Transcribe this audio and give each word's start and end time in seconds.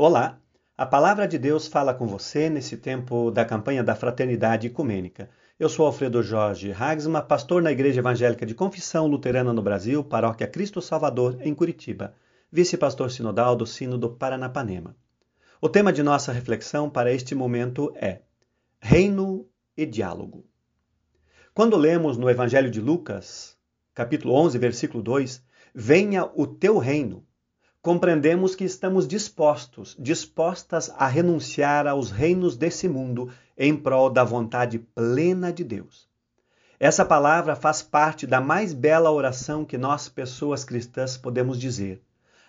Olá, 0.00 0.40
a 0.76 0.86
palavra 0.86 1.26
de 1.26 1.36
Deus 1.36 1.66
fala 1.66 1.92
com 1.92 2.06
você 2.06 2.48
nesse 2.48 2.76
tempo 2.76 3.32
da 3.32 3.44
campanha 3.44 3.82
da 3.82 3.96
Fraternidade 3.96 4.68
Ecumênica. 4.68 5.28
Eu 5.58 5.68
sou 5.68 5.84
Alfredo 5.84 6.22
Jorge 6.22 6.70
Hagsma, 6.70 7.20
pastor 7.20 7.60
na 7.60 7.72
Igreja 7.72 7.98
Evangélica 7.98 8.46
de 8.46 8.54
Confissão 8.54 9.08
Luterana 9.08 9.52
no 9.52 9.60
Brasil, 9.60 10.04
Paróquia 10.04 10.46
Cristo 10.46 10.80
Salvador, 10.80 11.36
em 11.40 11.52
Curitiba, 11.52 12.14
vice-pastor 12.48 13.10
sinodal 13.10 13.56
do 13.56 13.66
Sino 13.66 13.98
do 13.98 14.08
Paranapanema. 14.08 14.94
O 15.60 15.68
tema 15.68 15.92
de 15.92 16.04
nossa 16.04 16.30
reflexão 16.30 16.88
para 16.88 17.12
este 17.12 17.34
momento 17.34 17.92
é 17.96 18.20
Reino 18.80 19.48
e 19.76 19.84
Diálogo. 19.84 20.46
Quando 21.52 21.76
lemos 21.76 22.16
no 22.16 22.30
Evangelho 22.30 22.70
de 22.70 22.80
Lucas, 22.80 23.56
capítulo 23.92 24.32
11, 24.34 24.58
versículo 24.58 25.02
2, 25.02 25.42
Venha 25.74 26.30
o 26.36 26.46
teu 26.46 26.78
reino, 26.78 27.26
compreendemos 27.82 28.54
que 28.54 28.64
estamos 28.64 29.06
dispostos, 29.06 29.96
dispostas 29.98 30.90
a 30.96 31.06
renunciar 31.06 31.86
aos 31.86 32.10
reinos 32.10 32.56
desse 32.56 32.88
mundo 32.88 33.30
em 33.56 33.76
prol 33.76 34.10
da 34.10 34.24
vontade 34.24 34.78
plena 34.78 35.52
de 35.52 35.64
Deus. 35.64 36.08
Essa 36.80 37.04
palavra 37.04 37.56
faz 37.56 37.82
parte 37.82 38.26
da 38.26 38.40
mais 38.40 38.72
bela 38.72 39.10
oração 39.10 39.64
que 39.64 39.76
nós, 39.76 40.08
pessoas 40.08 40.64
cristãs, 40.64 41.16
podemos 41.16 41.58
dizer, 41.58 42.02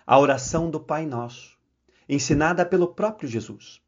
a 0.06 0.18
oração 0.18 0.70
do 0.70 0.78
Pai 0.78 1.06
Nosso, 1.06 1.56
ensinada 2.08 2.64
pelo 2.64 2.88
próprio 2.88 3.28
Jesus. 3.28 3.80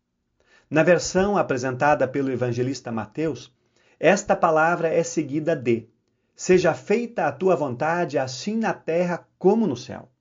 Na 0.70 0.82
versão 0.82 1.36
apresentada 1.36 2.08
pelo 2.08 2.30
evangelista 2.30 2.90
Mateus, 2.90 3.52
esta 4.00 4.34
palavra 4.34 4.88
é 4.88 5.02
seguida 5.02 5.54
de: 5.54 5.86
Seja 6.34 6.74
feita 6.74 7.26
a 7.26 7.32
tua 7.32 7.54
vontade, 7.54 8.18
assim 8.18 8.56
na 8.56 8.72
terra 8.72 9.28
como 9.38 9.66
no 9.66 9.76
céu. 9.76 10.11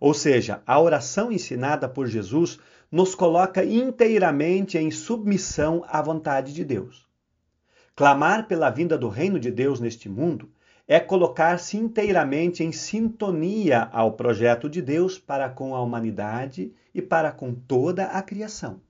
Ou 0.00 0.14
seja, 0.14 0.62
a 0.66 0.80
oração 0.80 1.32
ensinada 1.32 1.88
por 1.88 2.06
Jesus 2.06 2.58
nos 2.90 3.14
coloca 3.14 3.64
inteiramente 3.64 4.78
em 4.78 4.90
submissão 4.90 5.84
à 5.88 6.00
vontade 6.00 6.54
de 6.54 6.64
Deus. 6.64 7.06
Clamar 7.94 8.46
pela 8.46 8.70
vinda 8.70 8.96
do 8.96 9.08
reino 9.08 9.40
de 9.40 9.50
Deus 9.50 9.80
neste 9.80 10.08
mundo 10.08 10.50
é 10.86 10.98
colocar-se 10.98 11.76
inteiramente 11.76 12.64
em 12.64 12.72
sintonia 12.72 13.88
ao 13.92 14.12
projeto 14.12 14.70
de 14.70 14.80
Deus 14.80 15.18
para 15.18 15.50
com 15.50 15.74
a 15.74 15.82
humanidade 15.82 16.72
e 16.94 17.02
para 17.02 17.30
com 17.30 17.52
toda 17.52 18.04
a 18.04 18.22
criação. 18.22 18.80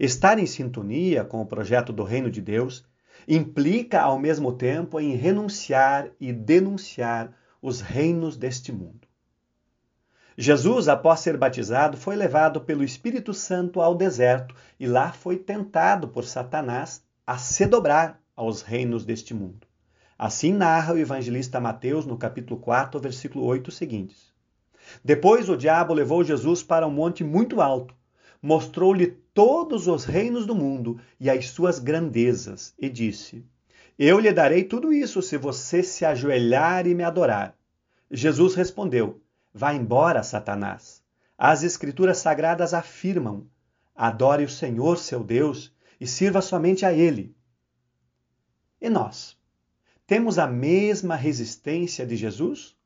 Estar 0.00 0.40
em 0.40 0.46
sintonia 0.46 1.22
com 1.22 1.40
o 1.40 1.46
projeto 1.46 1.92
do 1.92 2.02
reino 2.02 2.28
de 2.28 2.40
Deus 2.40 2.84
implica, 3.28 4.00
ao 4.00 4.18
mesmo 4.18 4.52
tempo, 4.52 4.98
em 4.98 5.14
renunciar 5.14 6.10
e 6.18 6.32
denunciar 6.32 7.32
os 7.62 7.80
reinos 7.80 8.36
deste 8.36 8.72
mundo. 8.72 9.06
Jesus, 10.36 10.88
após 10.88 11.20
ser 11.20 11.36
batizado, 11.36 11.96
foi 11.96 12.16
levado 12.16 12.60
pelo 12.60 12.82
Espírito 12.82 13.32
Santo 13.32 13.80
ao 13.80 13.94
deserto 13.94 14.54
e 14.80 14.86
lá 14.86 15.12
foi 15.12 15.36
tentado 15.36 16.08
por 16.08 16.24
Satanás 16.24 17.04
a 17.24 17.38
se 17.38 17.66
dobrar 17.66 18.20
aos 18.34 18.60
reinos 18.60 19.04
deste 19.04 19.32
mundo. 19.32 19.66
Assim 20.18 20.52
narra 20.52 20.94
o 20.94 20.98
evangelista 20.98 21.60
Mateus 21.60 22.04
no 22.04 22.18
capítulo 22.18 22.58
4, 22.60 23.00
versículo 23.00 23.44
8 23.44 23.70
seguintes. 23.70 24.32
Depois 25.04 25.48
o 25.48 25.56
diabo 25.56 25.94
levou 25.94 26.24
Jesus 26.24 26.62
para 26.62 26.86
um 26.86 26.90
monte 26.90 27.22
muito 27.22 27.60
alto, 27.60 27.94
mostrou-lhe 28.42 29.06
todos 29.32 29.86
os 29.86 30.04
reinos 30.04 30.46
do 30.46 30.54
mundo 30.54 31.00
e 31.18 31.30
as 31.30 31.48
suas 31.48 31.78
grandezas, 31.78 32.74
e 32.78 32.88
disse: 32.88 33.44
Eu 33.98 34.18
lhe 34.18 34.32
darei 34.32 34.64
tudo 34.64 34.92
isso 34.92 35.22
se 35.22 35.38
você 35.38 35.82
se 35.82 36.04
ajoelhar 36.04 36.86
e 36.86 36.94
me 36.94 37.02
adorar. 37.02 37.56
Jesus 38.10 38.54
respondeu: 38.54 39.23
Vá 39.54 39.72
embora, 39.72 40.24
Satanás. 40.24 41.00
As 41.38 41.62
Escrituras 41.62 42.18
Sagradas 42.18 42.74
afirmam: 42.74 43.46
adore 43.94 44.42
o 44.42 44.48
Senhor 44.48 44.98
seu 44.98 45.22
Deus 45.22 45.72
e 46.00 46.08
sirva 46.08 46.42
somente 46.42 46.84
a 46.84 46.92
Ele. 46.92 47.36
E 48.80 48.90
nós? 48.90 49.38
Temos 50.06 50.38
a 50.38 50.46
mesma 50.48 51.14
resistência 51.14 52.04
de 52.04 52.16
Jesus? 52.16 52.76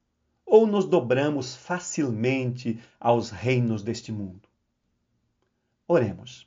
Ou 0.45 0.67
nos 0.67 0.85
dobramos 0.85 1.57
facilmente 1.57 2.81
aos 3.01 3.31
reinos 3.31 3.83
deste 3.83 4.13
mundo? 4.13 4.49
Oremos. 5.87 6.47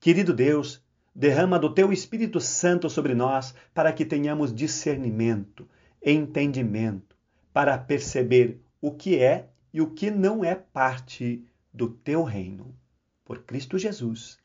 Querido 0.00 0.32
Deus, 0.34 0.82
derrama 1.14 1.58
do 1.58 1.72
teu 1.72 1.92
Espírito 1.92 2.40
Santo 2.40 2.90
sobre 2.90 3.14
nós 3.14 3.54
para 3.72 3.92
que 3.92 4.04
tenhamos 4.04 4.52
discernimento, 4.52 5.68
entendimento, 6.02 7.16
para 7.52 7.78
perceber 7.78 8.60
o 8.82 8.90
que 8.90 9.18
é 9.18 9.48
e 9.72 9.80
o 9.80 9.90
que 9.90 10.10
não 10.10 10.44
é 10.44 10.56
parte 10.56 11.46
do 11.72 11.88
teu 11.88 12.24
reino. 12.24 12.76
Por 13.24 13.44
Cristo 13.44 13.78
Jesus. 13.78 14.38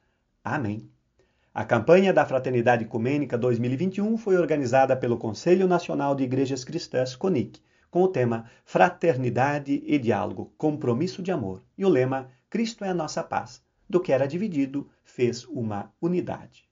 Amém. 0.44 0.88
A 1.52 1.66
campanha 1.66 2.14
da 2.14 2.24
Fraternidade 2.24 2.84
Ecumênica 2.84 3.36
2021 3.36 4.16
foi 4.16 4.38
organizada 4.38 4.96
pelo 4.96 5.18
Conselho 5.18 5.68
Nacional 5.68 6.14
de 6.14 6.24
Igrejas 6.24 6.64
Cristãs, 6.64 7.16
CONIC, 7.16 7.60
com 7.90 8.04
o 8.04 8.08
tema 8.08 8.46
Fraternidade 8.64 9.82
e 9.84 9.98
Diálogo, 9.98 10.54
Compromisso 10.56 11.24
de 11.24 11.32
Amor, 11.32 11.64
e 11.76 11.84
o 11.84 11.90
lema 11.90 12.30
Cristo 12.48 12.86
é 12.86 12.90
a 12.90 12.94
nossa 12.94 13.24
paz. 13.24 13.64
Do 13.90 14.00
que 14.00 14.14
era 14.14 14.28
dividido, 14.28 14.88
fez 15.04 15.46
uma 15.46 15.92
unidade. 16.00 16.70